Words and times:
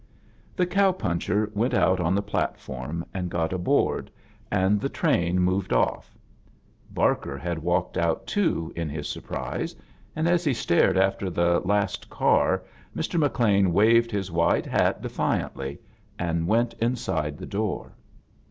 The 0.55 0.65
cow 0.65 0.91
puncher 0.93 1.51
went 1.53 1.75
out 1.75 1.99
on 1.99 2.15
the 2.15 2.23
plat 2.23 2.57
'form 2.59 3.05
and 3.13 3.29
got 3.29 3.53
aboard, 3.53 4.09
and 4.49 4.81
the 4.81 4.89
train 4.89 5.39
moved 5.39 5.71
A 5.71 5.75
JOURNEY 5.75 5.83
IN 5.83 5.91
SEARCH 5.91 6.01
OF 6.01 6.03
CHRISTHAS 6.05 6.89
off. 6.89 6.95
Barker 6.95 7.37
had 7.37 7.59
walked 7.59 7.97
oat, 7.99 8.25
too. 8.25 8.73
in 8.75 8.89
his 8.89 9.07
surprise, 9.07 9.75
and 10.15 10.27
as 10.27 10.43
he 10.43 10.55
stared 10.55 10.97
after 10.97 11.29
the 11.29 11.59
last 11.63 12.09
car 12.09 12.63
Mr. 12.95 13.19
McLean 13.19 13.71
waved 13.71 14.09
his 14.09 14.31
wide 14.31 14.65
hat 14.65 15.03
de 15.03 15.09
fiantly 15.09 15.77
and 16.17 16.47
went 16.47 16.73
inside 16.79 17.37
the 17.37 17.45
door. 17.45 17.93